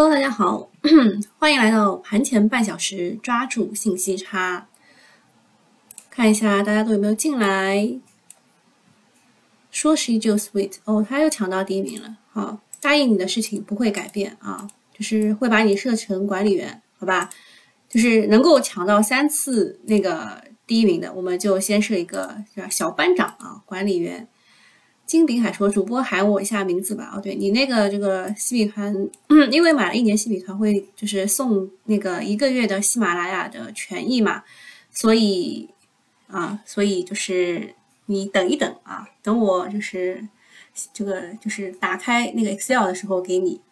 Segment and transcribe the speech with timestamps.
[0.00, 0.70] Hello，大家好，
[1.40, 4.68] 欢迎来到盘前半小时，抓住信息差。
[6.08, 7.98] 看一下大家都有没有进来。
[9.72, 12.16] 说是依旧 sweet 哦，他又抢到第一名了。
[12.30, 17.28] 好，答应你的事情不会改变啊，就是会把你设成管理员，好吧？
[17.88, 22.36] 就是能够抢到三次那个第一名的，我们就先设一个
[22.70, 24.28] 小班长啊，管理员。
[25.08, 28.94] 金炳海说：“主播喊我一下名字吧。”哦，对你那个这个西米团，
[29.50, 34.44] 因为买了一年西米团会就是送那个一个月的喜马拉雅的权益嘛，
[34.90, 35.70] 所以
[36.26, 40.28] 啊，所以就是你等一等啊，等我就是
[40.92, 43.62] 这个就是打开那个 Excel 的时候给你。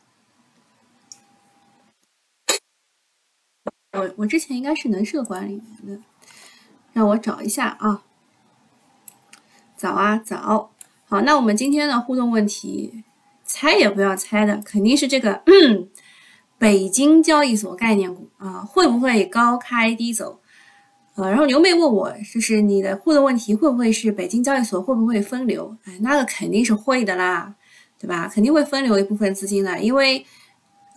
[3.92, 6.02] 我我之前应该是能设管理员的，
[6.94, 8.02] 让我找一下啊。
[9.77, 10.72] 早啊早。
[11.09, 13.05] 好，那我们今天的互动问题，
[13.45, 15.88] 猜也不要猜的，肯定是这个嗯
[16.59, 20.41] 北京交易所概念股啊，会不会高开低走？
[21.14, 25.77] 呃，然后牛妹问我，就是你的互动问题会不会是北京交易所会不会分流？
[25.84, 27.55] 哎，那个肯定是会的啦，
[28.00, 28.27] 对吧？
[28.27, 30.27] 肯定会分流一部分资金的，因为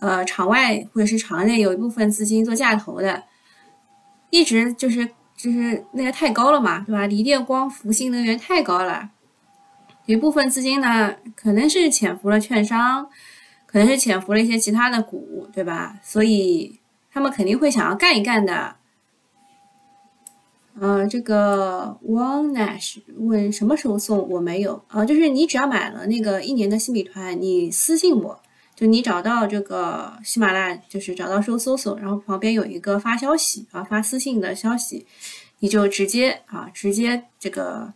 [0.00, 3.22] 呃，场外或者是场内有一部分资金做价投的，
[4.30, 5.06] 一直就是
[5.36, 7.06] 就是那个太高了嘛，对吧？
[7.06, 9.10] 锂电、光伏、新能源太高了。
[10.12, 13.08] 一部分资金呢，可能是潜伏了券商，
[13.64, 16.00] 可能是潜伏了一些其他的股，对吧？
[16.02, 16.80] 所以
[17.12, 18.74] 他们肯定会想要干一干的。
[20.80, 24.28] 嗯，这个 One Nash 问什么时候送？
[24.28, 28.40] 我没有啊，就是你只要买了那个一年的新米团，你私信我，
[28.74, 35.06] 就你找到这个喜马拉雅，就是找到搜搜索，然后旁边有一个发消息啊，发私信的消息，
[35.60, 37.92] 你就直接啊，直接这个。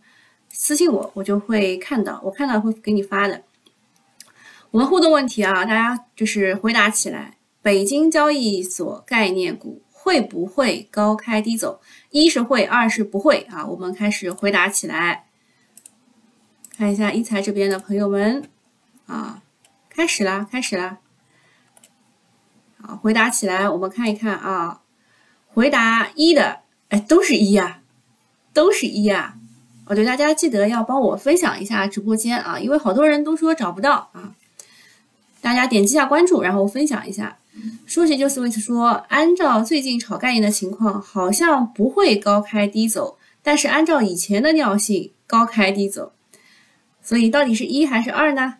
[0.57, 3.43] 私信我，我就会看到，我看到会给你发的。
[4.71, 7.37] 我们互动问题啊，大家就是回答起来。
[7.61, 11.81] 北京交易所概念股会不会高开低走？
[12.09, 13.65] 一是会，二是不会啊。
[13.65, 15.25] 我们开始回答起来。
[16.77, 18.49] 看一下一财这边的朋友们
[19.07, 19.41] 啊，
[19.89, 20.99] 开始啦，开始啦。
[22.81, 24.81] 好，回答起来，我们看一看啊。
[25.47, 27.81] 回答一的，哎，都是一呀，
[28.53, 29.37] 都是一呀。
[29.87, 34.33] 哦，对，大家记得要帮我分享一下直播间啊，因为好多人都说找不到啊。
[35.41, 37.37] 大家点击一下关注，然后分享一下。
[37.85, 46.13] 说起就 switch 说，按照最近炒概念的情况，好像不会高开低走，但是按照以前的尿性，高开低走。
[47.03, 48.55] 所以到底是一还是二呢？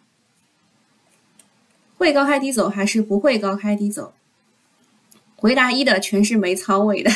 [1.97, 4.13] 会高开低走还是不会高开低走？
[5.36, 7.12] 回答一的全是没仓位的。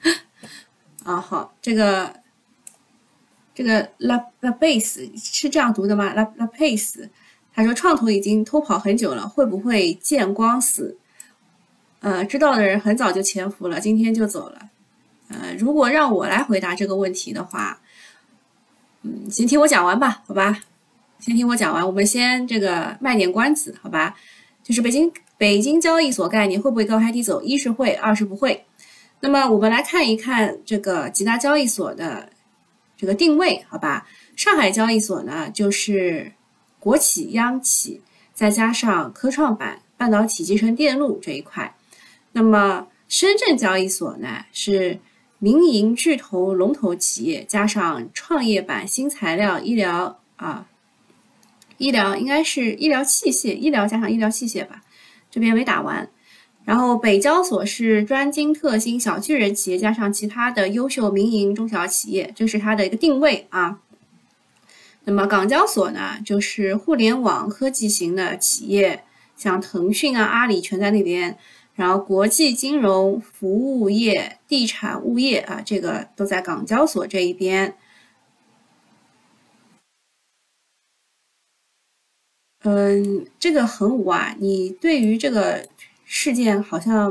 [1.04, 2.22] 啊，好，这个。
[3.54, 7.08] 这个 la la base 是这样读的吗？la la base，
[7.54, 10.98] 他说创投已经偷跑很久了，会不会见光死？
[12.00, 14.70] 呃，知道的人很早就潜伏了，今天就走了。
[15.28, 17.80] 呃，如果让我来回答这个问题的话，
[19.02, 20.60] 嗯，先听我讲完吧，好吧？
[21.20, 24.16] 先听我讲完，我们先这个卖点关子，好吧？
[24.64, 27.40] 就是北京北京交易所概念会不会高开低走？
[27.40, 28.64] 一是会，二是不会。
[29.20, 32.30] 那么我们来看一看这个几大交易所的。
[33.04, 36.32] 这个定位好吧，上海交易所呢就是
[36.80, 38.00] 国企、央企，
[38.32, 41.76] 再加上科创板、半导体、集成电路这一块。
[42.32, 45.00] 那么深圳交易所呢是
[45.38, 50.66] 民营巨头、龙头企业，加上创业板、新材料、医疗啊，
[51.76, 54.80] 医疗应该是医疗器械，医疗加上医疗器械吧，
[55.30, 56.08] 这边没打完。
[56.64, 63.82] 然后北交所是专精特新小巨人企业，加上其他的优秀民营中小企业，这是它的一个定位啊。
[65.04, 69.04] 那么港交所呢，就是互联网科技型的企业，
[69.36, 71.36] 像腾讯啊、阿里全在那边。
[71.74, 77.76] 然后国际金融服务业、地产物业啊，这个都在港交所这一边。
[82.62, 85.66] 嗯，这个恒武啊，你对于这个。
[86.16, 87.10] 事件好像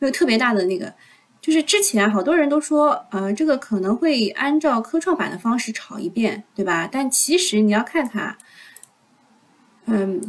[0.00, 0.92] 没有特别大的那个，
[1.40, 6.88] 就是之前好多人都说，呃，这个可能会按照科创板的方式炒一遍，对吧？
[6.90, 8.36] 但其实你要看看，
[9.86, 10.20] 嗯，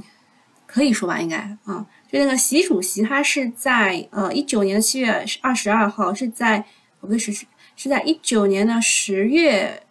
[0.67, 6.63] 可以说吧，应该啊，就那个习主席他是在呃一九年的七月二十二号，是在
[7.01, 9.87] 不对是是是在一九年的十月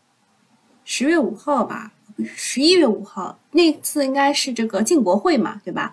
[0.84, 1.90] 十月五号吧，
[2.36, 5.92] 十一月五号那次应该是这个进博会嘛，对吧？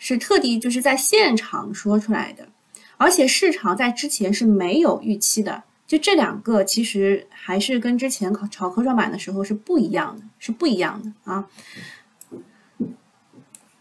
[0.00, 2.48] 是特地就是在现场说出来的，
[2.96, 5.62] 而且市场在之前是没有预期的。
[5.86, 11.46] 就这两个其实还是跟之前考炒科创板的时候是不一样的，是不一样的啊。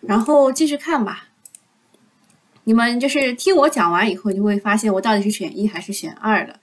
[0.02, 1.30] 然后继续看吧，
[2.64, 6.60] 你们就是听我讲完以后，就会发现我到底是选一还是选二的。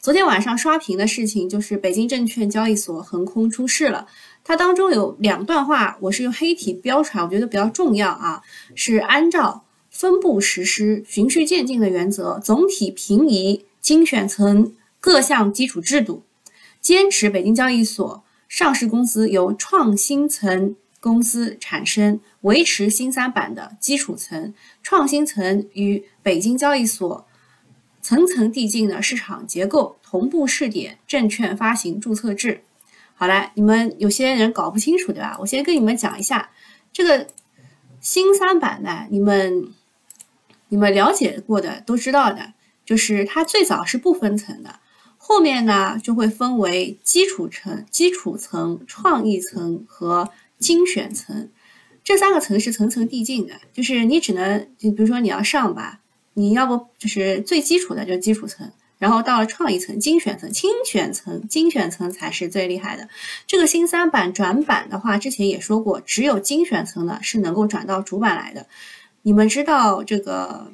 [0.00, 4.06] 昨天晚上刷屏的事情就是北京证券交易所横空出世了，
[4.44, 8.42] 它当中有两段话，我是用黑体标出来，我觉得比较重要啊，
[8.74, 16.24] 是按照分步实施、循序渐进的原则，总体平移精选层各项基础制度，
[16.80, 24.52] 坚持北京交易所上市公司由创新层公司产生，维持新三板的基础层，
[24.82, 27.26] 创新层与北京交易所。
[28.02, 32.62] 层层递进的市场结构，同步试点证券发行注册制。
[33.20, 35.36] 好了，你们有些人搞不清楚对吧？
[35.38, 36.48] 我先跟你们讲一下
[36.90, 37.26] 这个
[38.00, 39.68] 新三板呢，你们
[40.70, 44.80] 你们了解过的都知道的，就是它最早是不分层的，
[45.18, 51.50] 后面呢就会分为基础层、基础层、创意层和精选层，
[52.02, 56.00] 这三个层是层层递进的，就是你只能就比如说你要上吧。
[56.34, 63.08] 你要不就是最基础的，就是基础层，然后到了创意层、精选层、精选层、精选层才是最厉害的。
[63.46, 68.66] 这个新三板转板的话，之前也说过，只有精选层呢是能够转到主板来的。
[69.22, 70.70] 你们知道这个，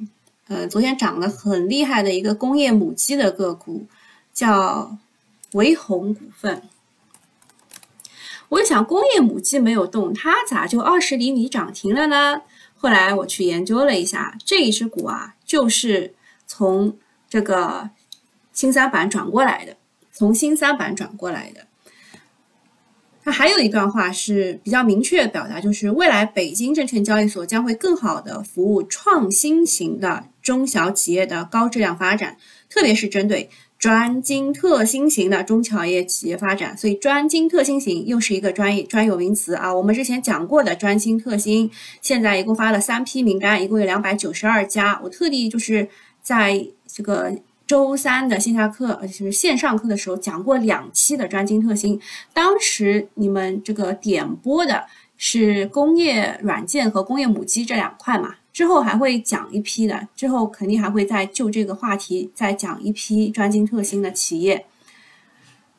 [0.49, 3.87] 呃，昨天涨得很厉害的一个工业母机的个股，
[4.35, 4.99] 叫
[5.53, 6.63] 维宏股份。
[8.49, 12.43] 我想工业母机没有动，它咋就二十厘米涨停了呢？
[12.77, 16.15] 后来我去研究了一下，这一只股啊，就是
[16.47, 16.97] 从
[17.29, 17.91] 这个
[18.57, 19.77] 新三板转过来的，
[20.11, 21.69] 从新三板转过来的。
[23.23, 32.37] 它还有一段话是比较明确表达，就是未来北京证券交易所将会更好的服务创新型的中小企业的高质量发展，
[32.69, 33.49] 特别是针对。
[33.79, 39.73] 专精特新型的中小业企业发展，所以专精特新型又是一个专业专有名词啊。
[39.73, 41.71] 我们之前讲过的专精特新，
[42.01, 44.99] 现在一共发了三批名单，一共有两百九十二家。
[45.05, 45.91] 我特地就是
[46.23, 52.01] 在这个周三的线下课，呃，就是线上课的时候讲过两期的专精特新。
[52.33, 54.85] 当时你们这个点播的
[55.17, 58.37] 是工业软件和工业母机这两块嘛？
[58.53, 64.65] 之后还会讲一批的，之后肯定还会再就这个话题再讲一批专精特新的企业，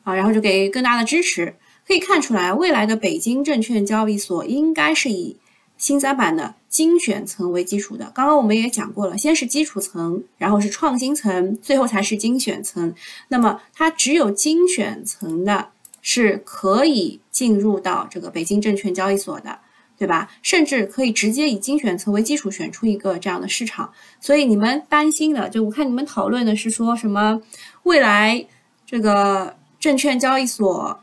[0.04, 1.56] 啊，然后就给更大的支持。
[1.86, 5.38] 可以看出来，未来的北京证券交易所应该是以
[5.78, 8.12] 新三板的精选层为基础的。
[8.14, 12.94] 刚刚我们也讲过了，先是基础层，然后是创新层，最后才是精选层。
[13.28, 15.68] 那么它只有精选层的
[16.02, 19.60] 是可以进入到这个北京证券交易所的。
[19.98, 20.30] 对吧？
[20.42, 23.92] 甚至可以直接以精选层为基础选出一个这样的市场。
[24.20, 27.42] 所以你们担心的，就我看你们讨论的是说什么
[27.82, 28.46] 未来
[28.86, 31.00] 这个证券交易所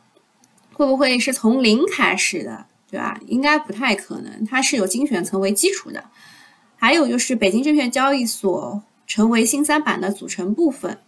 [0.72, 2.66] 会不会是从零开始的，
[2.96, 3.20] 对吧？
[3.28, 6.02] 应该不太可能，它是有精选层为基础的。
[6.78, 11.00] 还有就是北京证券交易所成为新三板的组成部分。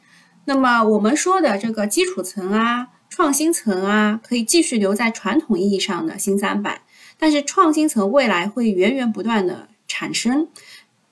[0.43, 6.81] 那么我们说的这个基础层啊、创新层啊，可以继续留在传统意义上的新三板。
[7.17, 10.49] 但是创新层未来会源源不断的产生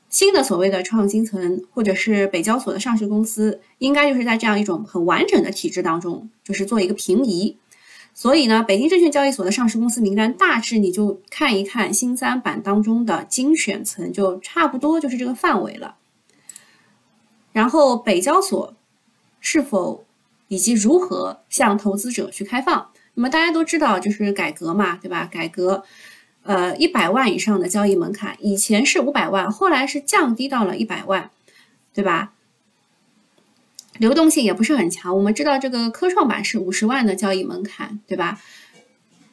[0.09, 7.57] 新的所谓的创新层，或者是北交所的上市公司，应该就是在这样一种很完整的体制当中，就是做一个平移。
[8.17, 15.97] 所以呢，北京证券交易所的上市公司名单大致你就看一看新三板当中的精选层，就差不多就是这个范围了。
[17.51, 18.73] 然后北交所
[19.41, 20.05] 是否
[20.47, 22.89] 以及如何向投资者去开放？
[23.15, 25.27] 那么大家都知道，就是改革嘛，对吧？
[25.29, 25.83] 改革，
[26.43, 31.31] 呃，一百万以上的交易门槛，以前是五百万，后来是降低到了一百万，
[31.93, 32.31] 对吧？
[33.99, 35.15] 流动性也不是很强。
[35.15, 38.39] 我们知道这个科创板是五十万的交易门槛，对吧？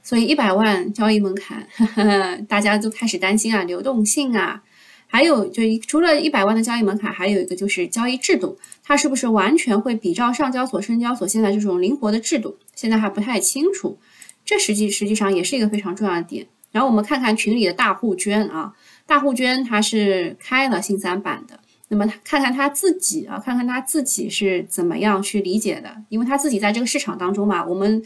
[0.02, 4.62] 所以一百万交易门槛，呵 呵大家都开始担心啊，流动性啊。
[5.06, 12.56] 还有，就除了一百万的交易门槛，还有一个就是交易制度，它是不是完全会比照上交所、深交所现在这种灵活的制度？
[12.74, 13.98] 现在还不太清楚，
[14.44, 16.46] 这实际实际上也是一个非常重要的点。
[16.70, 18.72] 然后我们看看群里的大户捐啊，
[19.06, 21.60] 大户捐他是开了新三板的，
[21.92, 28.02] 那么看看他自己啊，看看他自己是怎么样去理解的，因为他自己在这个市场当中嘛，我们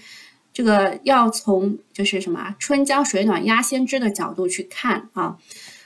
[0.53, 5.37] 这个要从就是什么春江水暖鸭先知的角度去看啊。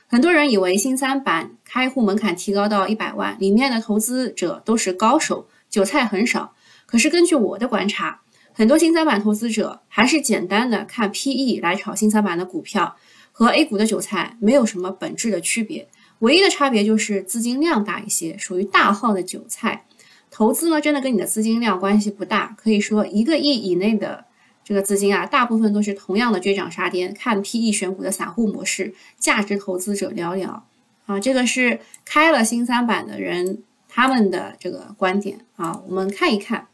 [0.07, 6.55] 很多人以为新三板开户门槛提高到一百万，里面的投资者都是高手，韭菜很少。
[6.87, 8.23] 可是根据我的观察，
[8.55, 12.97] 很多新三板投资者还是简单的看 PE 来炒新三板的股票，
[13.31, 15.87] 和 A 股的韭菜没有什么本质的区别，
[16.21, 19.85] 唯一的差别就是资金量大一些，属于大号的韭菜。
[20.31, 24.25] 投资呢，真的跟你的资金量关系不大，可以说一个亿以内的。
[24.63, 30.61] 这个资金啊，大部分都是同样的追涨杀跌、看 PE 选股的散户模式，价值投资者寥寥
[31.07, 36.69] 啊，这个是开了新三板的人他们的这个观点啊，我们看一看。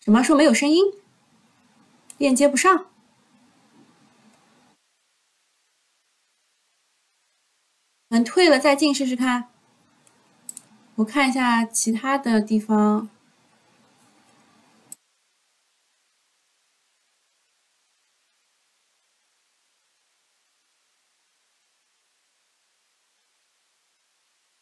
[0.00, 0.86] 什么说没有声音？
[2.18, 2.86] 链接不上？
[8.24, 9.48] 退了再进试试看。
[10.96, 13.08] 我看一下其他的地方。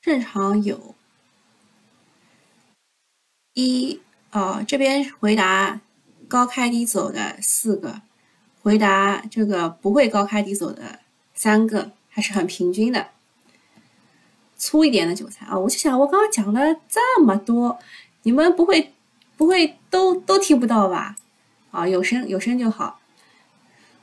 [0.00, 0.94] 正常有，
[3.54, 5.80] 一哦，这边回答
[6.28, 8.02] 高开低走的四个，
[8.62, 11.00] 回答这个不会高开低走的
[11.32, 13.12] 三个，还是很平均的。
[14.64, 17.78] 粗一点的韭菜啊，我就想我刚刚讲了这么多，
[18.22, 18.94] 你们不会
[19.36, 21.16] 不会都都听不到吧？
[21.70, 22.98] 啊，有声有声就好。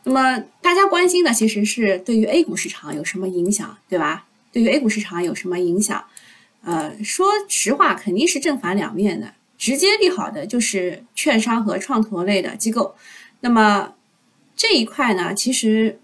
[0.03, 4.27] 那么大家关心的其实是对于 A 股市场有什么影响，对吧？
[4.51, 6.05] 对于 A 股市场有什么影响？
[6.63, 9.33] 呃，说实话，肯定是正反两面的。
[9.57, 12.93] 直接利好的就是券商和创投类的机构。
[13.39, 13.95] 那么
[14.55, 15.99] 这一块呢，其实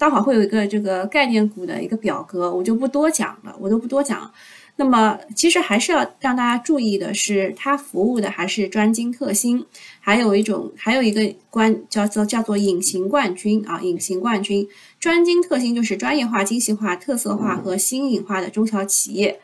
[0.00, 4.32] 待会儿会有一个这个概念股的一个表格，我就不多讲了，我都不多讲。
[4.76, 9.62] 那么其实还是要让大家注意的是，它服务的还是专精特新，
[10.00, 14.66] 还有一种还有一个关叫做叫做隐形冠军啊，隐形冠军。
[14.98, 19.38] 专精特新就是专业化、精细化、特色化和新颖化的中小企业，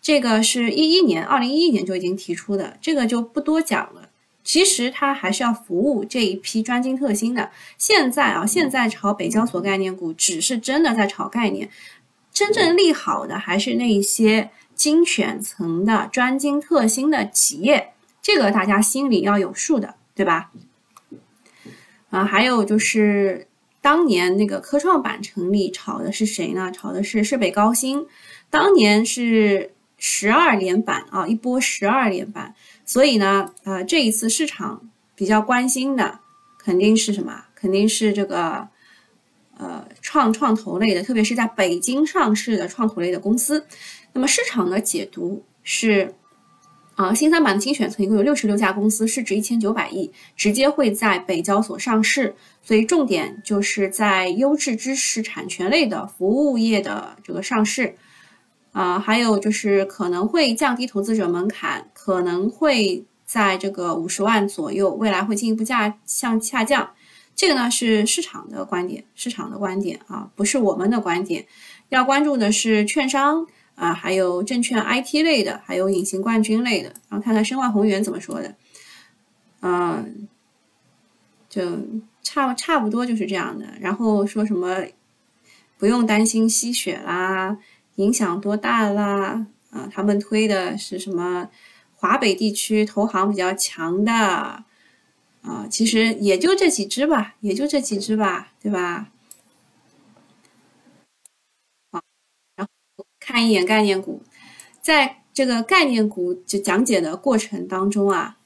[0.00, 4.05] 这个是一一年，二零一一年就已经提出的，这个就不多讲了。
[4.46, 7.50] 其实它还是要服务这一批专精特新的。
[7.76, 11.68] 现在啊，现在炒北交所概念股，只是真的在炒概念，
[12.32, 20.52] 真正利好的还是那些精选层的专精特新的企业，这个大家心里要有数的，对吧？
[22.10, 23.48] 啊，还有就是。
[23.82, 26.72] 当年那个科创板成立，炒的是谁呢？
[26.72, 28.04] 炒的是设备高新，
[28.50, 32.56] 当年是十二连板啊，一波十二连板。
[32.86, 36.20] 所以呢，呃，这一次市场比较关心的
[36.58, 37.44] 肯定是什么？
[37.54, 38.66] 肯定是这个
[39.58, 43.66] 呃创创投类的，特别是在北京上市的创投类的公司。
[44.14, 46.14] 那么市场的解读是。
[46.96, 52.34] 啊，新三板的精选层一共有六十六家公司，市值一千九百亿，直接会在北交所上市。
[52.62, 57.96] 所以重点就是在优质知识产权类的服务业的这个上市。
[58.76, 66.90] 啊，还有就是可能会降低投资者门槛，可能会在这个五十万左右，未来会进一步价向下降。
[67.34, 71.46] 这个呢是市场的观点，市场的观点啊，不是我们的观点。
[71.88, 73.46] 要关注的是券商。
[73.76, 78.54] 啊，还有证券 IT 类的，还有隐形冠军类的，然后看看申万宏源怎么说的，
[79.60, 80.26] 嗯，
[81.50, 81.62] 就
[82.22, 83.66] 差差不多就是这样的。
[83.78, 84.78] 然后说什么
[85.76, 87.58] 不用担心吸血啦，
[87.96, 89.46] 影响多大啦？
[89.70, 91.50] 啊，他们推的是什么
[91.96, 94.64] 华北地区投行比较强的啊？
[95.70, 99.10] 其实也就这几只吧，也就这几只吧，对吧？
[101.90, 102.00] 好，
[102.54, 104.22] 然后看一眼概念股，
[104.80, 108.38] 在这个概念股就讲解的过程当中啊，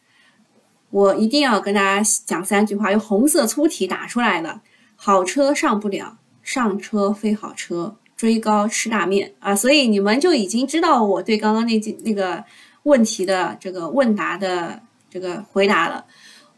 [0.91, 4.61] 我一定要跟大家讲三句话，用红色粗体打出来的：
[4.97, 9.57] 好车上不了，上车非好车，追高吃大面啊！
[9.57, 12.45] 所以你们就已经知道我对刚刚那句那个
[12.83, 16.05] 问题的这个问答的这个回答了。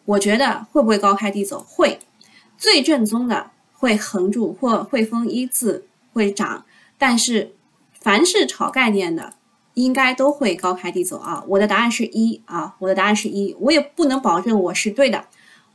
[0.07, 1.61] 我觉得会不会高开低走？
[1.61, 2.01] 会，
[2.59, 6.65] 最正宗的会横住或汇丰一字会涨，
[6.99, 7.53] 但是。
[8.05, 9.35] 凡是炒概念的，
[9.75, 11.45] 应该都会高开低走啊！
[11.47, 15.27] 我的答案是一啊，我的答案是一，我也不能保证我是对的，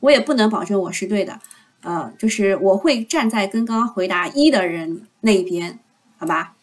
[0.02, 1.40] 我也不能保证我是对的，
[1.82, 5.80] 呃，就是我会站在跟刚刚回答一的人那一边，
[6.18, 6.56] 好吧？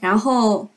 [0.00, 0.68] 然后，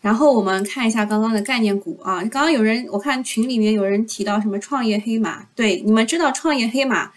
[0.00, 7.12] 然后我们看一下刚刚的概念股啊，刚刚有人我看群里面有人提到什么创业黑马，对，你们知道创业黑马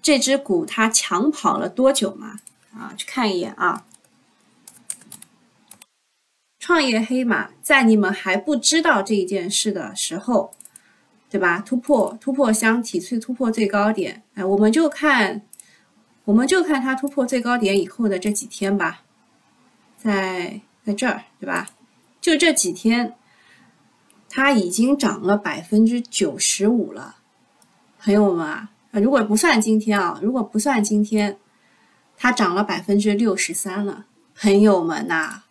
[0.00, 2.38] 这只股它抢跑了多久吗？
[2.72, 3.84] 啊，去看一眼啊。
[6.58, 10.52] 创业黑马在你们还不知道这一件事的时候，
[11.30, 11.60] 对吧？
[11.60, 15.42] 突破突破箱体最突破最高点，哎，我们就看，
[16.24, 19.02] 我们就看它突破最高点以后的这几天吧，
[19.96, 21.68] 在在这儿，对吧？
[22.20, 23.14] 就这几天，
[24.28, 27.16] 它已经涨了百分之九十五了，
[28.00, 31.38] 朋友们啊，如果不算今天啊，如果不算今天，
[32.16, 35.42] 它涨了百分之六十三了，朋友们呐。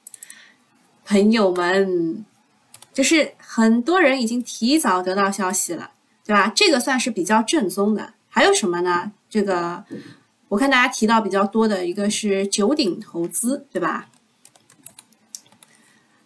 [1.10, 2.26] 朋友们，
[2.98, 5.92] 就是很多人已经提早得到消息了，
[6.26, 6.52] 对吧？
[6.56, 8.16] 这个算是比较正宗的。
[8.28, 9.12] 还有什么呢？
[9.30, 9.84] 这个
[10.48, 14.08] 我看大家提到比较多的一个是九鼎投资，对吧？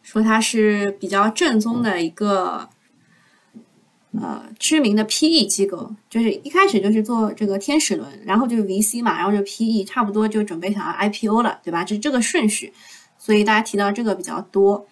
[0.01, 2.69] 说它是比较正宗的一个
[4.13, 11.83] 呃知名的 PE 机构，就是一开始就是做这个天使轮，然后就是 VC 嘛，然后就 PE，差不多就准备想要 IPO 了，对吧？
[11.83, 12.71] 这这个顺序，
[13.17, 14.87] 所以大家提到这个比较多。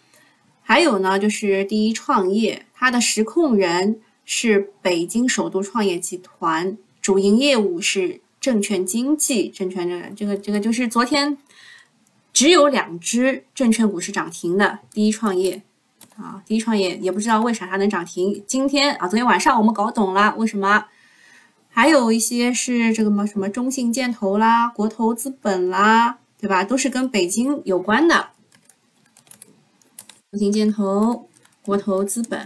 [0.69, 8.21] 还有呢，就是第一创业，它的实控人是北京首都创业集团，主营业务是。
[8.39, 11.37] 证券经纪证券这个这个这个就是昨天
[12.31, 15.61] 只有两只证券股是涨停的，第一创业
[16.15, 18.41] 啊，第一创业也不知道为啥它能涨停。
[18.47, 20.85] 今天啊，昨天晚上我们搞懂了为什么。
[21.67, 26.63] 还有一些是这个么什么中信建投啦、国投资本啦，对吧？
[26.63, 28.29] 都是跟北京有关的。
[30.31, 31.27] 中信建投、
[31.63, 32.43] 国投资本，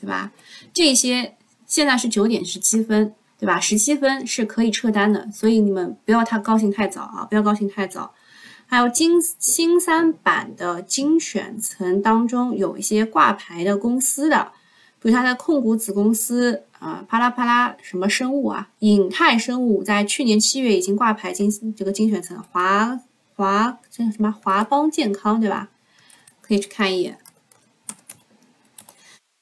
[0.00, 0.32] 对吧？
[0.72, 3.14] 这些现在是九点十七分。
[3.38, 3.58] 对吧？
[3.58, 7.26] 十七分是可以撤单的，所以你们不要太高兴太早啊！
[7.28, 8.14] 不要高兴太早。
[8.66, 14.52] 还有金新三板的精选层当中有一些挂牌的公司的，
[15.00, 22.96] 比如它的控股子公司啊，啪啦啪啦什么生物啊，影泰生物在去年七月已经挂牌精这个精选层，华
[23.34, 25.68] 华这什么华邦健康对吧？
[26.52, 27.18] 可以去看一眼。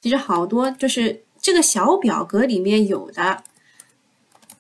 [0.01, 3.43] 其实好多就是这个小表格里面有的。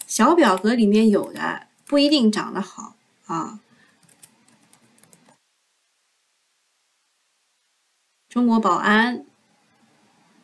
[0.09, 3.61] 小表格里面有的不一定长得好啊。
[8.29, 9.25] 中国宝安，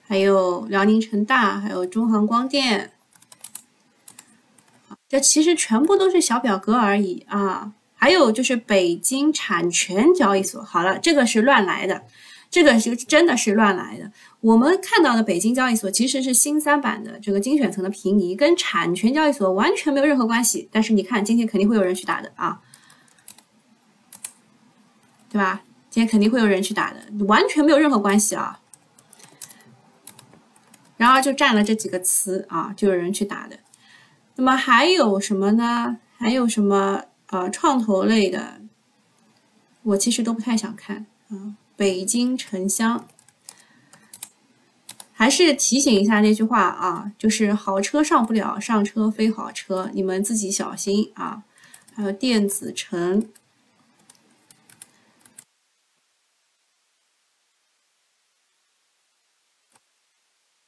[0.07, 2.93] 还有辽宁成大，还有中航光电，
[5.09, 7.75] 这其实全部都是小表格而已啊。
[7.97, 12.05] 还有就是北京产权交易所，好了，这个是乱来的。
[12.49, 14.11] 这个是真的是乱来的。
[14.41, 20.69] 我们看到的北京交易所其实是新三板的这个精选层的平移，跟产权交易所完全没有任何关系。
[20.71, 22.61] 但是你看，今天肯定会有人去打的啊，
[25.29, 25.63] 对吧？
[25.91, 28.61] 今天肯定会有人去打的，完全没有任何关系啊。
[30.97, 33.59] 然后就占了这几个词啊，就有人去打的。
[34.37, 35.99] 那么还有什么呢？
[36.17, 37.03] 还有什么
[37.37, 38.61] 呃创投类的？
[39.83, 41.57] 我其实都不太想看啊。
[41.77, 43.07] 北京城乡，
[45.13, 51.45] 还是提醒一下那句话啊，就是好车上不了，上车非好车，你们自己小心啊。
[51.95, 53.31] 还有电子城，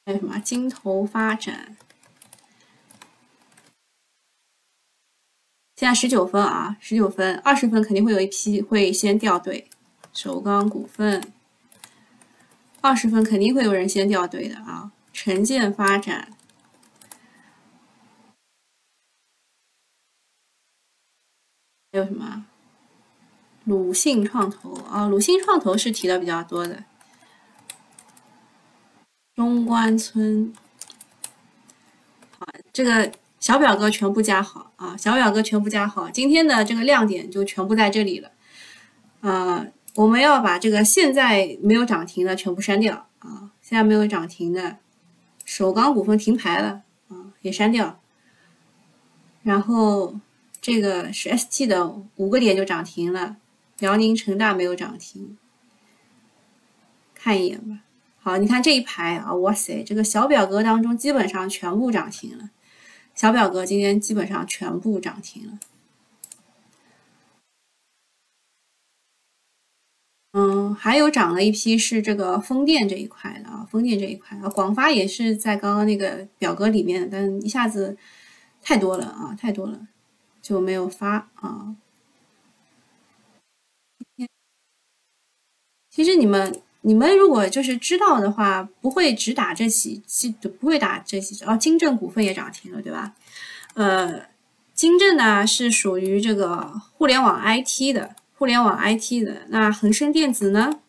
[0.05, 1.77] 还有什么金投发展？
[5.79, 9.69] 现在十九分啊，十九分，二十分肯定会有一批会先掉队。
[10.11, 11.31] 首钢股份
[12.81, 14.91] 二十分肯定会有人先掉队的啊！
[15.13, 16.33] 城建发展
[21.93, 22.45] 还有什么？
[23.63, 26.83] 鲁信创投啊，鲁信创投是提的比较多的。
[29.33, 30.53] 中关村，
[32.37, 34.95] 好，这个小表格全部加好啊！
[34.97, 38.31] 小表格全部加好，今天的这个亮点就全部在这里了，
[39.21, 39.65] 啊。
[39.95, 43.51] 我们要把这个现在没有涨停的全部删掉啊！
[43.61, 44.77] 现在没有涨停的，
[45.43, 47.99] 首钢股份停牌了啊，也删掉。
[49.43, 50.15] 然后
[50.61, 53.37] 这个是 ST 的五个点就涨停了，
[53.79, 55.37] 辽宁成大没有涨停，
[57.13, 57.79] 看一眼吧。
[58.21, 62.49] 好，你看这一排啊，哇塞，这个小表格当中基本上全部涨停了，
[63.19, 65.59] 小表格今天基本上全部涨停了。
[70.31, 77.97] 嗯，还有涨了一批是这个风电这一块的啊，风电这一块啊，广发也是在刚刚那个表格里面，但一下子
[78.61, 79.89] 太多了啊，太多了
[80.41, 81.75] 就没有发啊。
[85.89, 90.01] 其实你们你们如果就是知道的话，不会只打这几，
[90.39, 91.57] 就不会打这几只哦。
[91.57, 93.13] 金正股份也涨停了，对吧？
[93.73, 94.21] 呃，
[94.73, 98.15] 金正呢是属于这个互联网 IT 的。
[98.35, 100.79] 互联网 IT 的那恒生电子呢，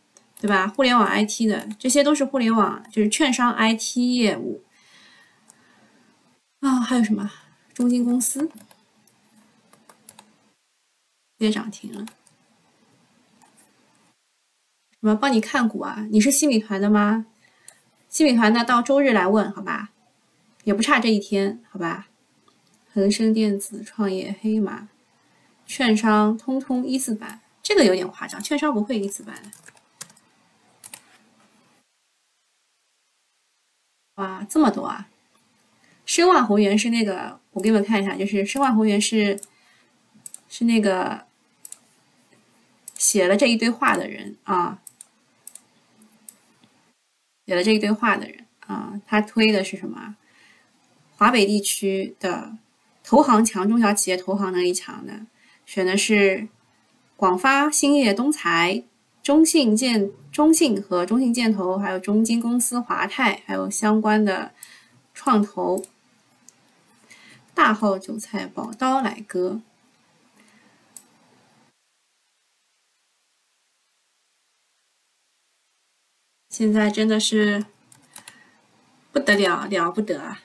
[0.40, 0.68] 对吧？
[0.68, 4.62] 互联网 IT 的这些都是互联网，就是券商 IT 业务
[6.60, 6.78] 啊。
[6.78, 7.28] 还有什么
[7.74, 8.48] 中金公司
[11.38, 12.06] 也涨停了？
[15.00, 16.06] 什么帮你看股啊？
[16.10, 17.24] 你是新米团的吗？
[18.10, 19.92] 新米团呢到周日来问好吧，
[20.64, 22.08] 也不差这一天好吧？
[22.92, 24.88] 恒生电子、创业、黑马。
[25.64, 28.42] 券商通通一字板，这个有点夸张。
[28.42, 29.40] 券商不会一字板。
[34.16, 35.08] 哇，这么多啊！
[36.04, 39.40] 申万宏源是那个，我给你们看一下，就是申万宏源是
[40.48, 41.24] 是那个
[42.96, 44.82] 写了这一堆话的人啊，
[47.50, 50.14] 写了这一堆话的人啊，他推的是什么？
[51.16, 52.56] 华北地区的
[53.02, 55.26] 投行强，中小企业投行能力强的，
[55.66, 56.46] 选的是
[57.16, 58.84] 广发、兴业、东财、
[59.20, 64.52] 中信建、中信和中信建投，还有中金公司、华泰，还有相关的
[65.12, 65.84] 创投。
[67.52, 69.60] 大号韭菜，宝刀来割。
[76.50, 77.64] 现在真的是
[79.12, 80.42] 不得了，了不得啊！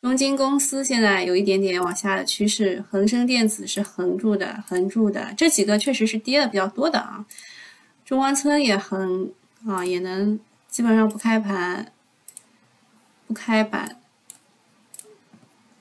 [0.00, 7.26] 中金公司现在有一点点往下的趋势，恒生电子是横住的，横住的，这几个确实是跌的比较多的啊。
[8.04, 9.30] 中关村也横
[9.66, 11.92] 啊，也能基本上不开盘。
[13.28, 14.00] 不开板，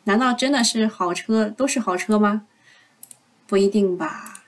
[0.06, 2.48] 难道真的是好车都是好车吗？
[3.46, 4.46] 不一定吧，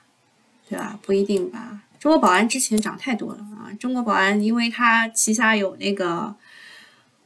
[0.68, 0.98] 对吧？
[1.00, 1.82] 不一定吧。
[1.98, 3.72] 中国保安之前涨太多了啊！
[3.78, 6.36] 中国保安因为它旗下有那个，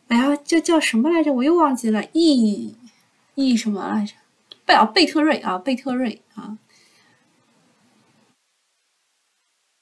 [0.08, 1.32] 哎呀，这叫什么来着？
[1.32, 2.74] 我又忘记了，E
[3.34, 4.14] E 什么来着？
[4.64, 6.56] 贝啊贝特瑞啊贝特瑞啊，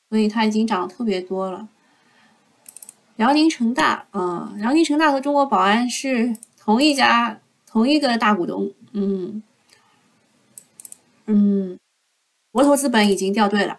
[0.09, 1.68] 所以它已经涨得特别多了。
[3.16, 9.42] 辽宁成大，啊，辽宁成大和中国保安是同一家同一个大股东，嗯
[11.26, 11.79] 嗯，
[12.50, 13.79] 国投资本已经掉队了，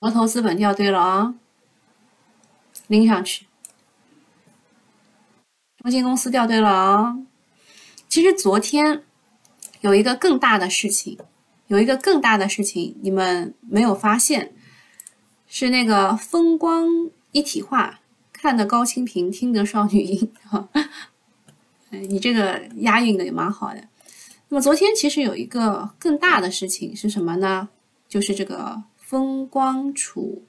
[0.00, 1.34] 国投资本掉队了啊，
[2.88, 3.46] 拎上去，
[5.82, 7.18] 中金公司掉队了啊，
[8.08, 9.04] 其实昨天
[9.82, 11.18] 有一个更大的事情，
[11.66, 14.52] 有一个更大的事情，你们没有发现。
[15.52, 17.98] 是那个风光一体化，
[18.32, 20.68] 看得高清屏，听得少女音哈。
[21.90, 23.82] 你这个押韵的也蛮好的。
[24.48, 27.68] 那么昨天其实有一个更大的事情是什么呢？
[28.08, 30.44] 就是这个风光储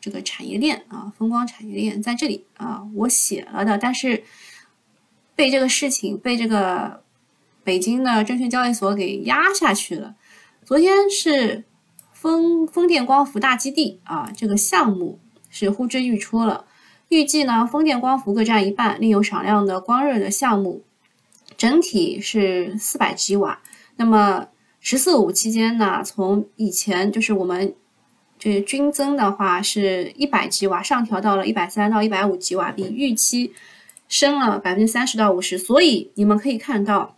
[0.00, 4.24] 这个产业链啊，风光产业链在这里啊，我写了的，但是
[5.36, 7.04] 被这个事情被这个
[7.62, 10.16] 北京的证券交易所给压下去了。
[10.64, 11.64] 昨天是。
[12.12, 15.18] 风风电光伏大基地啊，这个项目
[15.50, 16.66] 是呼之欲出了。
[17.08, 20.84] 预计呢，风电光伏各占一半，另有少量的光热的项目，
[21.56, 23.60] 整体是四百吉瓦。
[23.96, 24.46] 那么
[24.78, 27.74] “十四五”期间呢，从以前就是我们
[28.42, 33.52] 是均增的话是一百吉瓦，上调到了一百三到一百五吉瓦，比预期
[34.08, 35.56] 升了百分之三十到五十。
[35.56, 37.14] 所以你们可以看到，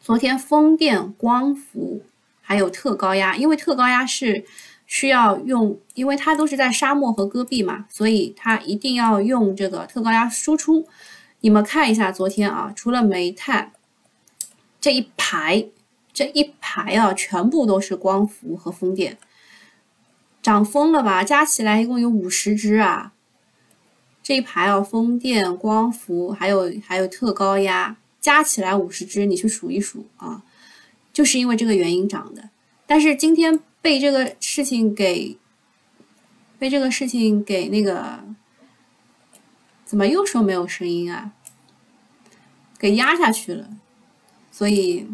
[0.00, 2.02] 昨天风电光伏。
[2.40, 4.42] 还有特高压，因为特高压是
[4.86, 10.86] 需要用，因为它都是在沙漠和戈壁嘛，所以它一定要用这个特高压输出。
[11.40, 13.72] 你们看一下昨天啊，除了煤炭
[14.80, 15.66] 这一排，
[16.14, 19.18] 这一排啊，全部都是光伏和风电，
[20.48, 21.22] 涨疯了吧？
[21.22, 23.12] 加起来一共有五十只啊！
[24.22, 30.42] 这一排啊，风电、光伏还有还有特高压，加起来五十只，你去数一数啊。
[31.12, 32.48] 就是因为这个原因涨的，
[32.86, 35.36] 但是今天被这个事情给
[36.58, 38.18] 被这个事情给那个
[39.84, 41.32] 怎么又说没有声音啊？
[42.78, 43.68] 给压下去了，
[44.50, 45.06] 所以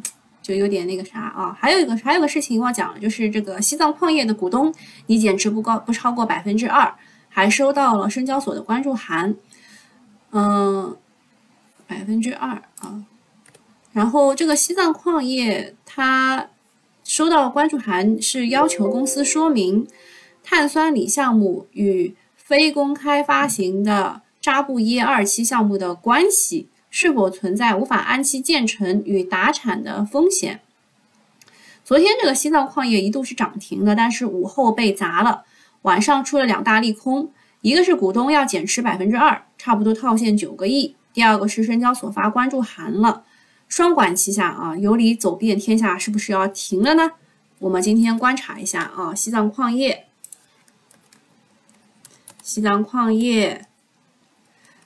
[0.45, 1.57] 就有点那个啥啊。
[1.59, 4.73] 还有一个还有个事情忘讲了，就是这个西藏矿业的股东
[5.07, 6.95] 你减持不高不超过百分之二，
[7.31, 9.35] 还收到了深交所的关注函，
[10.33, 10.95] 嗯，
[11.87, 13.05] 百分之二啊。
[13.93, 16.51] 然后这个西藏矿业，它
[17.05, 19.87] 收到关注函是要求公司说明
[20.43, 30.61] 碳酸锂项目与非公开发行的扎布耶二期项目的关系，是否存在无法按期建成与达产的风险。
[31.85, 35.45] 昨天这个西藏矿业一度是涨停的，但是午后被砸了，
[35.83, 43.25] 晚上出了两大利空，一个是股东要减持百分之二，差不多套现九个亿；第二个是深交所发关注函了。
[43.67, 47.11] 双管齐下啊，有理走遍天下，是不是要停了呢？
[47.59, 50.07] 我们今天观察一下啊，西藏矿业，
[52.41, 53.67] 西藏矿业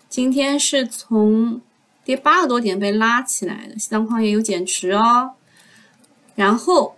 [0.09, 1.61] 今天是从
[2.09, 5.33] 跌八个多点被拉起来的，西藏矿业有减持哦。
[6.37, 6.97] 然后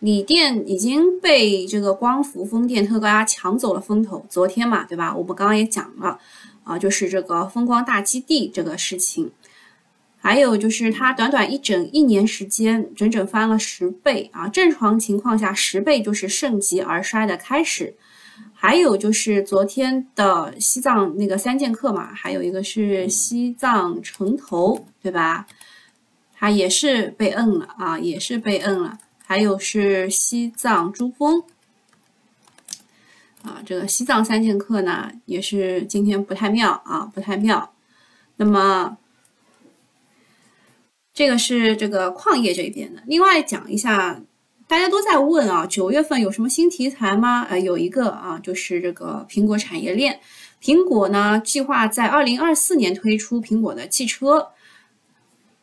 [0.00, 5.16] 锂电已经被这个光伏、风电、特高压抢走了风头，昨天嘛，对吧？
[5.16, 6.18] 我们刚刚也讲了
[6.62, 9.32] 啊，就是这个风光大基地这个事情。
[10.20, 14.46] 还有就是它短短一整一年时间，整整翻了十倍啊！
[14.46, 17.94] 正常情况下，十倍就是盛极而衰的开始。
[18.64, 25.48] 还有就是昨天的西藏那个三剑客嘛，还有一个是西藏城投，对吧？
[26.32, 28.96] 他也是被摁了啊，也是被摁了。
[29.26, 31.42] 还有是西藏珠峰。
[33.42, 37.74] 啊，这个西藏三剑客呢，也是今天不太妙啊，不太妙。
[38.36, 38.96] 那么，
[41.12, 43.02] 这个是这个矿业这边的。
[43.06, 44.22] 另外讲一下，
[44.72, 47.46] 大家都在问啊，九月份有什么新题材吗？
[47.50, 50.18] 呃，有一个啊，就是这个苹果产业链。
[50.62, 54.48] 苹果呢，计划在二零二四年推出苹果的汽车。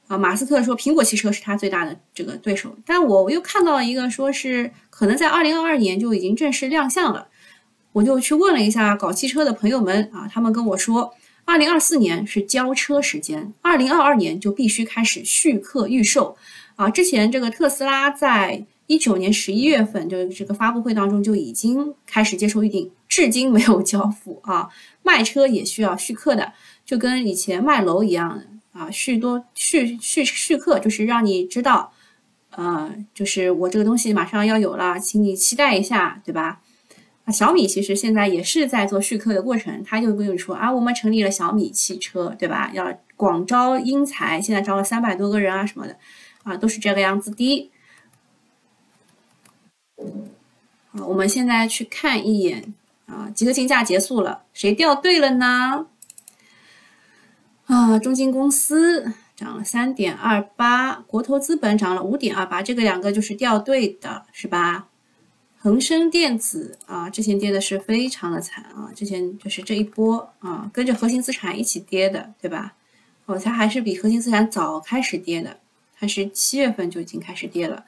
[0.08, 7.30] 啊，马斯克说苹果汽车是他最大的这个对手，但我又看到了一个，说是可能在二零二二年就已经正式亮相了。
[7.94, 16.38] 我就去问了一下搞汽车的朋友们啊，他们跟我说，二零二四年是交车时间，二零二二年就必须开始续客预售
[16.76, 16.92] 啊。
[16.92, 24.68] 之前这个特斯拉在一九年十一月份就这个发布会当中就已经开始接受预定，至今没有交付啊。
[25.04, 31.94] 卖车也需要续客的，就跟以前卖楼一样啊，续多续续续客就是让你知道，
[32.50, 36.62] 呃，就是我这个东西马上要有了，请你期待一下，对吧？
[37.26, 42.72] 啊小米其实现在也是在做续客的过程，他就跟你说啊，我们成立了小米汽车，对吧？
[42.74, 45.96] 要广招英才，现在招了三百多个人啊什么的，
[46.42, 47.70] 啊，都是这个样子的。
[50.92, 52.74] 好，我们现在去看一眼
[53.06, 55.86] 啊，集合竞价结束了，谁掉队了呢？
[57.66, 64.88] 啊，中金公司涨了三点二八，国投资本涨了五点二八，这个两个就是掉队的，是吧？
[65.60, 72.74] 恒生电子啊，之前跌的是非常的惨啊，之前就是这一波啊，跟着核心资产一起跌的，对吧？
[73.26, 75.60] 哦，它还是比核心资产早开始跌的，
[75.96, 77.86] 它是七月份就已经开始跌了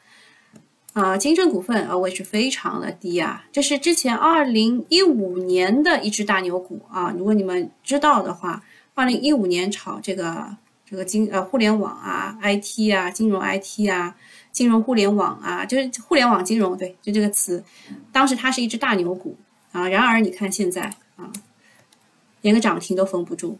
[0.93, 1.17] 啊。
[1.17, 14.15] 金正股份啊，位置非常的低啊，这是之前二零一五年的一只大牛股啊，如果你们知道的话，二零一五年炒这个这个金呃互联网啊，IT 啊，金融 IT 啊。
[14.51, 17.63] 金融互联网啊，就是互联网金融，对，就这个词。
[18.11, 19.37] 当时它是一只大牛股
[19.71, 21.31] 啊，然而你看现在啊，
[22.41, 23.57] 连个涨停都封不住。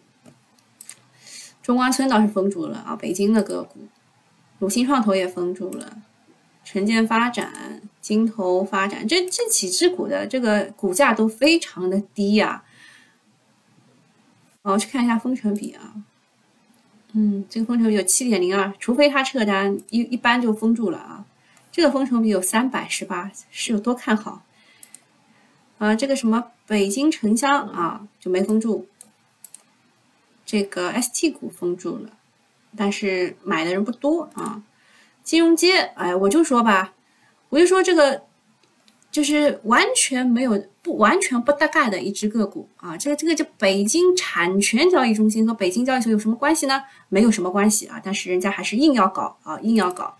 [1.64, 3.88] 中关村倒是封住了啊，北京的个股，
[4.60, 6.02] 鲁信创投也封住了，
[6.64, 12.64] 城建发展、金投发展，这这几只股的这个股价都非常的低呀。
[14.62, 15.96] 我去看一下封城比啊。
[17.14, 21.26] 嗯，这个封城比有七点零二，除非他撤单，一一般就封住了啊。
[21.72, 24.44] 这个封城比有三百十八，是有多看好？
[25.78, 28.88] 啊，这个什么北京城乡啊就没封住，
[30.46, 32.12] 这个 ST 股封住了，
[32.78, 34.64] 但是买的人不多啊。
[35.32, 36.94] 金融街，哎，我就说吧，
[37.48, 38.24] 我就说这个。
[39.10, 42.96] 就是完全没有不完全不搭嘎的一只个股啊！
[42.96, 46.82] 这个这个就北京产权交易中心和北京交易所有什么关系呢？
[47.10, 48.00] 没有什么关系啊！
[48.02, 50.16] 但是人家还是硬要搞啊，硬要搞。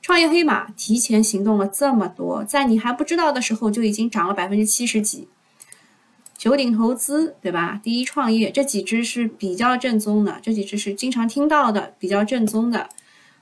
[0.00, 5.26] 创业黑马提前行动了这么多，在你还不知道的时候就已经涨了百分之七十几。
[6.38, 7.80] 九鼎投资对吧？
[7.82, 12.88] 第一创业这几只是比较正宗的，这几只是经常听到的比较正宗的。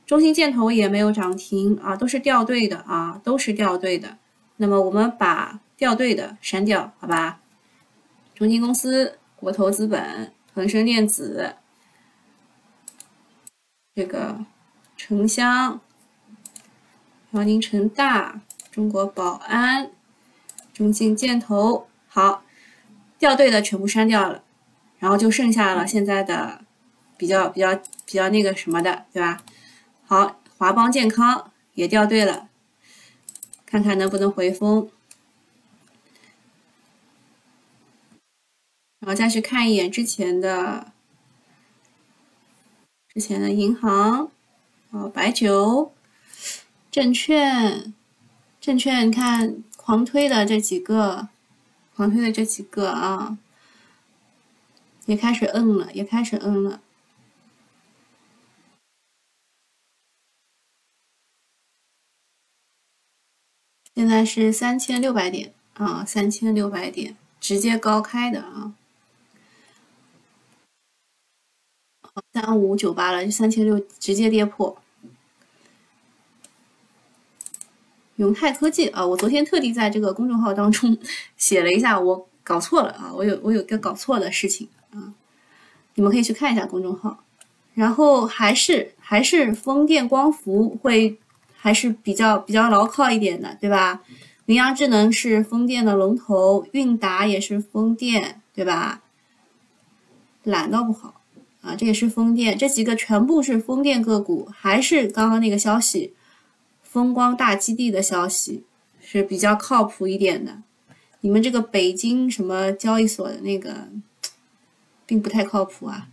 [0.09, 4.17] 中兴建投也没有涨停啊，都是掉队的啊，都是掉队的。
[4.57, 7.41] 那么我们把掉队的删掉，好吧？
[8.35, 11.57] 中金公司、国投资本、恒生电子、
[13.95, 14.47] 这个
[14.97, 15.79] 城乡、
[17.33, 18.41] 辽宁城大、
[18.71, 19.91] 中国宝安、
[20.73, 22.43] 中信建投，好，
[23.19, 24.43] 掉队的全部删掉了，
[24.99, 26.63] 然后就剩下了现在的
[27.19, 29.43] 比较比较比较那个什么的，对吧？
[30.11, 32.49] 好，华邦健康也掉队了。
[33.67, 34.91] 看看能不能回风，
[39.01, 40.93] 然后再去看一眼之前的
[43.13, 44.31] 之前的银行，
[44.93, 45.93] 哦，白酒、
[46.91, 47.93] 证券、
[48.59, 51.29] 证券，你看狂推的这几个，
[51.95, 53.37] 狂推的这几个啊，
[55.05, 56.81] 也开始摁了，也开始摁了。
[63.99, 68.73] 现在是三千六百点啊，三千六百点直接高开的啊，
[72.33, 74.81] 三五九八了，就三千六直接跌破。
[78.15, 80.97] 永泰科技啊，我昨天特地在这个公众号当中
[81.37, 85.13] 写了一下，我搞错了啊，我有我有个搞错的事情啊，
[85.95, 87.25] 你们可以去看一下公众号。
[87.75, 91.19] 然后还是还是风电光伏会。
[91.61, 94.03] 还是比较比较牢靠一点的，对吧？
[94.47, 99.03] 羚羊智能是风电的龙头，韵达也是风电，对吧？
[100.45, 101.21] 懒倒不好
[101.61, 106.15] 啊，这也是风电，这几个全部是风电个股，还是刚刚那个消息，
[106.83, 108.63] 风光大基地的消息
[109.01, 110.63] 是比较靠谱一点的。
[111.21, 113.89] 你们这个北京什么交易所的那个，
[115.05, 116.09] 并不太靠谱啊。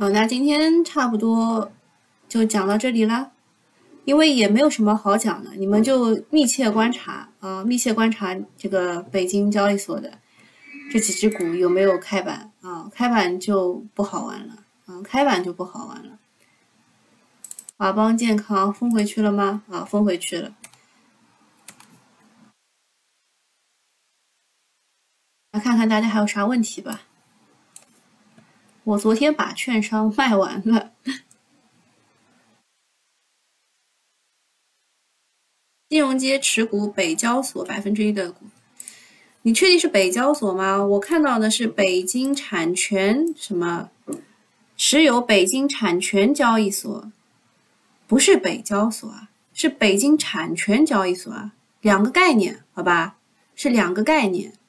[0.00, 1.70] 哦，那今天差不多
[2.26, 3.32] 就讲到这里了，
[4.06, 10.18] 因为也没有什么好讲的，你们就密切观察啊，密切观察这个北京交易所的
[10.90, 16.18] 这几只股有没有开板啊，开板就不好玩了啊，开板就不好玩了。
[17.76, 19.62] 华邦健康封回去了吗？
[19.70, 20.54] 啊，封回去了。
[25.52, 27.02] 来看看大家还有啥问题吧。
[28.84, 30.92] 我昨天把券商卖完了。
[35.88, 38.46] 金融街持股北交所百分之一的股，
[39.42, 40.84] 你确定是北交所吗？
[40.84, 43.90] 我看到的是北京产权什么
[44.76, 47.10] 持有北京产权交易所，
[48.06, 53.18] 不是北交所啊，是北京产权交易所啊，两个概念，好吧，
[53.56, 54.59] 是两个概念。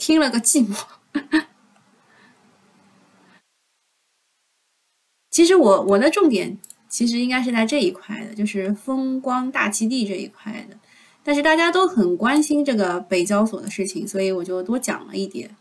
[0.00, 0.74] 听了个寂寞。
[5.30, 6.58] 其实我我的重点
[6.88, 10.76] 其实应该是在这一块的，就是风光大基地这一块的。
[11.22, 15.54] 但是大家都很关心这个北交所的事情，所以我就多讲了一点。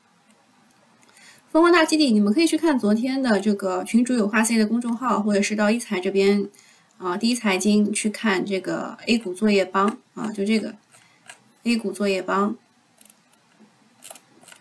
[1.51, 6.49] 风光大基地，你们可以去看昨天的这个群主有话 C 的公众号，或者是到一财这边
[6.97, 10.75] 啊，第一财经去看这个 A 股作业帮啊，就这个
[11.63, 12.55] A 股作业帮。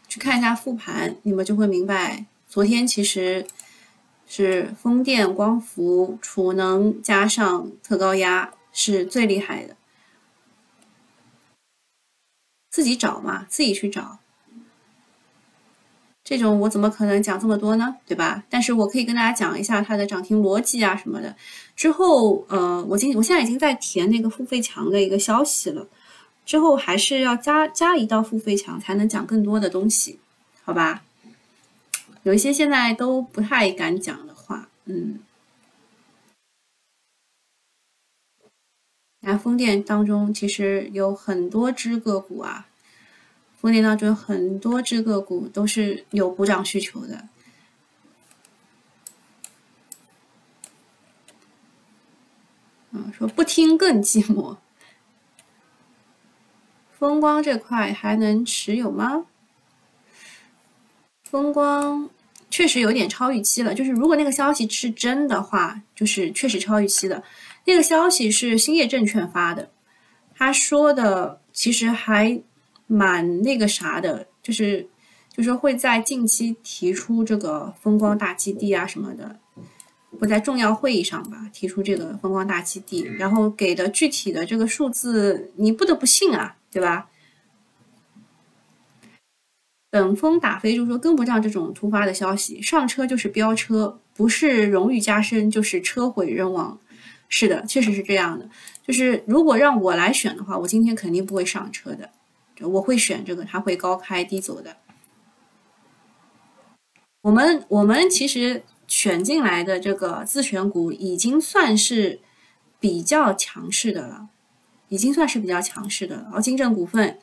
[0.08, 3.46] 去看一下复盘，你们就会明白，昨天其实
[4.26, 9.76] 是风电、光伏、储能加上特高压是最厉害的。
[12.70, 14.18] 自己找嘛，自己去找。
[16.24, 17.96] 这种我怎么可能讲这么多呢？
[18.06, 18.44] 对吧？
[18.48, 21.34] 但是我可以跟大家讲一下它的涨停逻辑啊什么的。
[21.74, 25.86] 之后，呃，我今我现在已经在填那个付费墙的一个消息了。
[26.48, 30.18] 之后还是要加加一道付费墙，才能讲更多的东西，
[30.64, 31.04] 好吧？
[32.22, 35.20] 有一些现在都不太敢讲的话，嗯。
[39.20, 42.66] 那风电当中其实有很多只个股啊，
[43.60, 47.28] 风电当中很多只个股都是有补涨需求的。
[52.92, 54.56] 嗯，说不听更寂寞。
[56.98, 59.26] 风光这块还能持有吗？
[61.22, 62.10] 风光
[62.50, 63.72] 确实有点超预期了。
[63.72, 67.22] 就是如果那个消息是真的话，就是确实超预期的。
[67.66, 69.70] 那个消息是兴业证券发的，
[70.34, 72.40] 他说的其实还
[72.88, 74.88] 蛮那个啥的，就是
[75.36, 79.38] 就说会在近期提出这个风光大基地啊什么的，
[80.18, 86.56] 会在重要会议上吧提出这个风光大基地，然后给的具体的这个数字，你不得不信啊。
[86.70, 87.08] 对吧？
[89.90, 96.78] 等风打飞，就是说跟不上这种突发的消息，上车就是飙车，不是荣誉加身，就是车毁人亡。
[97.30, 98.48] 是的，确实是这样的。
[98.86, 102.10] 就是如果让我来选的话，我今天肯定不会上车的，
[102.60, 104.76] 我会选这个，它会高开低走的。
[107.22, 112.20] 我们我们其实选进来的这个自选股已经算是
[112.78, 114.28] 比较强势的了。
[114.88, 116.30] 已经算是比较强势的了。
[116.32, 117.18] 哦，金正股份，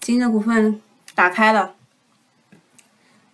[0.00, 0.80] 金正股份
[1.14, 1.74] 打开了，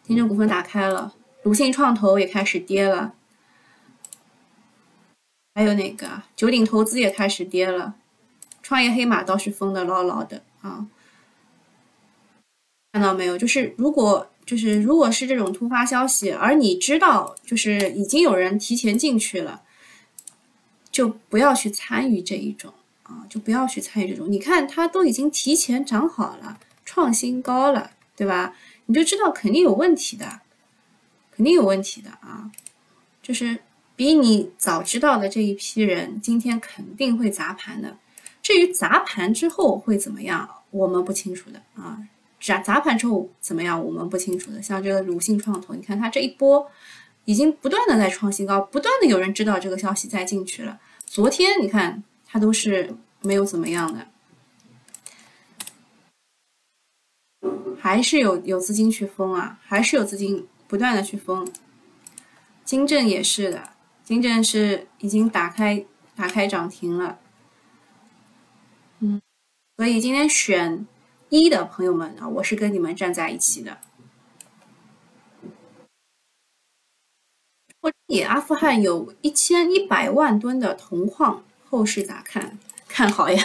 [0.03, 3.15] 金正股份打开了，鲁信创投也开始跌了，
[5.55, 7.95] 还有哪个九鼎投资也开始跌了，
[8.63, 10.87] 创业黑马倒是封的牢牢的啊。
[12.93, 13.37] 看到没有？
[13.37, 19.63] 就是如果就是如果是这种突发消息，而你知道就是已经有人提前进去了，
[20.93, 22.73] 就不要去参与这一种。
[23.15, 24.27] 啊，就不要去参与这种。
[24.29, 28.57] 你看，它都已经提前涨好了，创新高了，对吧？
[28.87, 30.41] 你就知道肯定有问题的，
[31.31, 32.51] 肯定有问题的啊！
[33.23, 33.61] 就是
[33.95, 37.97] 比你早知道的这一批人，今天肯定会砸盘的。
[38.43, 41.99] 至于砸盘之后会怎么样，我们不清楚的啊。
[42.41, 44.61] 砸砸盘之后怎么样，我们不清楚的。
[44.61, 46.71] 像这个鲁信创投，你看它这一波
[47.25, 50.81] 已经不断的在创新高，不断的有人知道这个消息再进去了。
[51.07, 52.03] 昨天你看。
[52.35, 54.09] 它都是没有怎么样的，
[57.79, 61.49] 还是有有资金去封啊，还是有资金不断的去封。
[62.65, 63.71] 金正也是的，
[64.03, 67.21] 金正是已经打开打开涨停了，
[68.99, 69.23] 嗯，
[69.77, 70.89] 所以今天选
[71.29, 73.79] 一的朋友们啊，我是跟你们站在一起的。
[78.09, 81.45] 也阿富汗有一千一百万吨的铜矿，
[81.77, 82.59] 后市咋看？
[82.87, 83.43] 看好呀。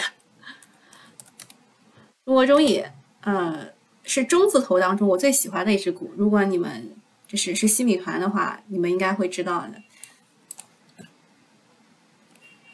[2.24, 3.70] 中国中冶，呃，
[4.04, 6.12] 是中字头当中我最喜欢的一只股。
[6.16, 6.94] 如果你们
[7.26, 11.06] 就是是新米团的话，你们应该会知道的。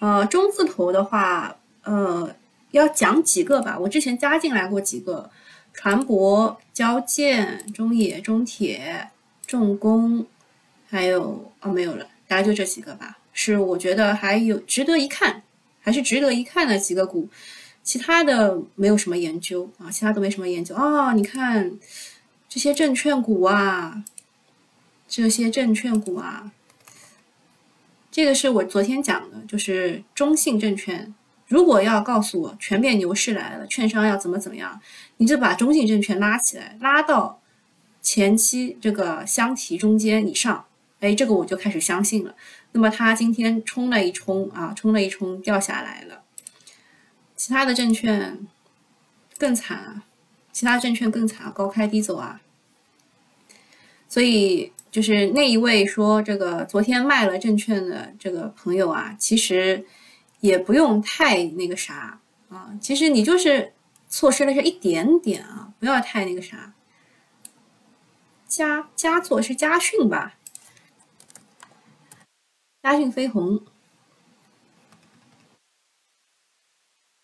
[0.00, 2.34] 呃，中字头的话，呃，
[2.72, 3.78] 要讲几个吧。
[3.78, 5.30] 我之前加进来过几个：
[5.72, 9.08] 船舶、交建、中冶、中铁、
[9.46, 10.26] 重工。
[10.88, 13.18] 还有哦，没有了，大概就这几个吧。
[13.32, 15.42] 是我觉得还有值得一看，
[15.86, 17.28] 还是值得一看的几个股，
[17.84, 21.12] 其他的没有什么研究啊，其他都没什么研究啊。
[21.12, 21.78] 你看
[22.48, 24.02] 这些证券股啊，
[25.06, 26.50] 这些证券股啊，
[28.10, 31.14] 这个是我昨天讲的，就是中信证券。
[31.46, 34.80] 如果要告诉我全面牛市来了，券商要怎么怎么样，
[35.18, 37.40] 你就把中信证券拉起来，拉到
[38.02, 40.64] 前期这个箱体中间以上。
[40.98, 42.34] 哎，这个我就开始相信了。
[42.76, 46.22] 那么它今天冲了一冲啊，冲了一冲掉下来了。
[47.34, 48.46] 其他的证券
[49.38, 50.04] 更惨啊，
[50.52, 52.42] 其他证券更惨，高开低走啊。
[54.10, 59.86] 所以就是那一位说这个昨天卖了证券的这个朋友啊，其实
[60.40, 62.20] 也不用太那个啥
[62.50, 62.78] 啊。
[62.78, 63.72] 其实你就是
[64.10, 66.74] 错失了这一点点啊，不要太那个啥。
[68.46, 70.34] 佳佳作是佳讯吧？
[72.86, 73.60] 嘉讯飞鸿，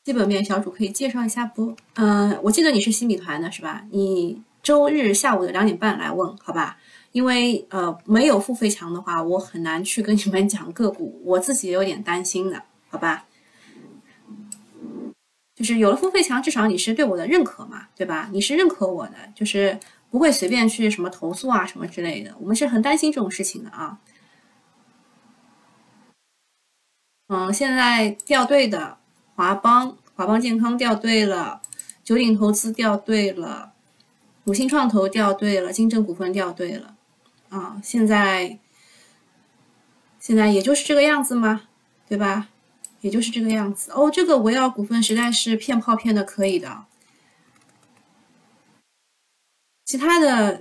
[0.03, 1.77] 基本面小组可以介绍一下不？
[1.95, 3.87] 嗯，我记得你是新米团的是吧？
[3.93, 6.79] 你周日下午的两点半来问好吧？
[7.13, 13.27] 因为呃没有付费墙的话，我很难去跟你们讲个股，我自己也有点担心的，好吧？
[15.55, 18.29] 就是有了付费墙，至少你是对我的认可嘛，对吧？
[18.33, 19.79] 你是认可我的，就是
[20.11, 24.01] 不会随便去什么投诉啊什么之类的，我们是很担心这种事情的啊。
[27.35, 28.99] 嗯，现在掉队的
[29.35, 31.63] 华邦、华邦健康掉队了，
[32.05, 33.73] 九鼎投资掉队了，
[34.45, 36.95] 五星创投掉队了，金正股份掉队了。
[37.49, 38.59] 啊，现在
[40.21, 41.63] 现在也就是这个样子吗？
[42.07, 42.51] 对吧？
[43.01, 43.93] 也就是这个样子。
[43.93, 46.85] 哦，这个维奥股份实在是骗炮骗的可以的，
[49.87, 50.61] 其他的。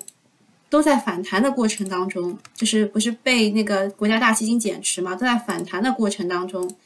[0.71, 5.13] 都在反弹的过程当中，就是不是被那个国家大基金减持嘛？
[5.13, 6.77] 都在反弹的过程当中，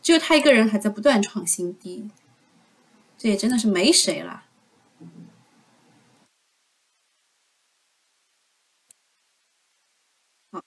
[0.00, 2.08] 只有他一个人还在不断创新低，
[3.18, 4.44] 这也真的是没谁了。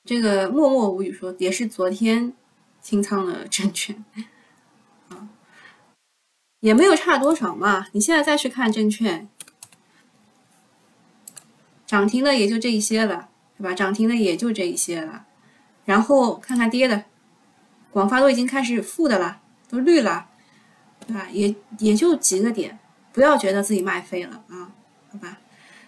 [0.04, 2.34] 这个默默无语说也是昨天
[2.82, 4.04] 清仓的证券，
[5.08, 5.30] 啊，
[6.60, 7.88] 也没有差多少嘛。
[7.94, 9.30] 你现在再去看证券。
[11.90, 13.74] 涨停的也就这一些了，对吧？
[13.74, 15.26] 涨停的也就这一些了，
[15.86, 17.06] 然后看看跌的，
[17.90, 20.28] 广发都已经开始负的了，都绿了，
[21.08, 21.28] 对吧？
[21.32, 22.78] 也也就几个点，
[23.12, 24.70] 不要觉得自己卖飞了啊，
[25.12, 25.40] 好吧？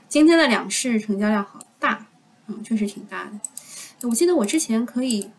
[0.10, 2.08] 今天的两市成交量好大，
[2.48, 4.10] 嗯，确实挺大的。
[4.10, 5.30] 我记得我之前可以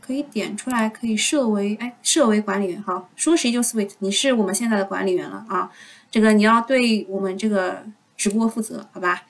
[0.00, 5.70] 可以点出来，可以设为哎设为管理员哈，说实就 sweet，你是我们现在的管理员了啊，
[6.10, 7.86] 这个你要对我们这个
[8.16, 9.22] 直播负责，好吧？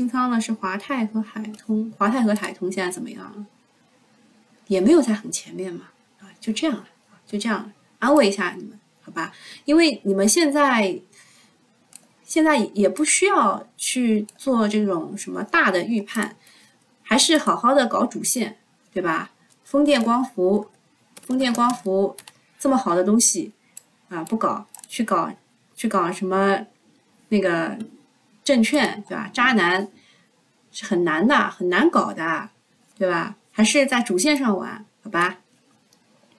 [0.00, 3.44] 清仓的是华泰和海通，华泰和海通现在怎么样了？
[4.66, 5.90] 也没有在很前面嘛，
[6.20, 6.88] 啊，就这样了，
[7.26, 9.30] 就这样安慰一下你们，好吧？
[9.66, 10.98] 因为你们现在
[12.24, 16.34] 现在也不需要去做这种什么大的预判，
[17.02, 18.56] 还是好好的搞主线，
[18.94, 19.32] 对吧？
[19.64, 20.70] 风电光伏，
[21.26, 22.16] 风电光伏
[22.58, 23.52] 这么好的东西
[24.08, 25.30] 啊，不搞，去搞
[25.76, 26.64] 去搞什么
[27.28, 27.76] 那个？
[28.44, 29.30] 证券对吧？
[29.32, 29.88] 渣男
[30.72, 32.50] 是很难的，很难搞的，
[32.96, 33.36] 对吧？
[33.50, 35.38] 还是在主线上玩，好吧？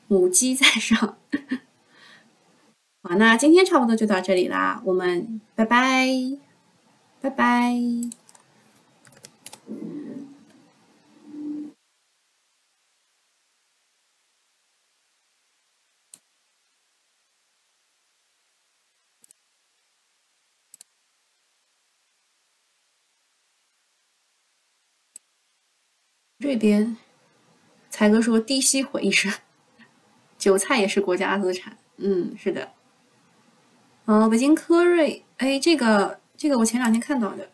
[0.07, 1.17] 母鸡在上。
[3.03, 6.07] 好，那今天差不多就到这里啦，我们拜拜，
[7.21, 7.75] 拜拜。
[26.41, 26.97] 这边，
[27.91, 29.31] 才哥说低吸回一声，
[30.39, 31.77] 韭菜也是国家资产。
[31.97, 32.73] 嗯，是的。
[34.05, 37.51] 好，北京科瑞，哎，这个这个我前两天看到的，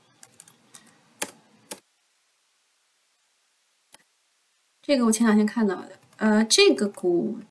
[4.81, 7.39] 这个我前两天看到的，呃，这个股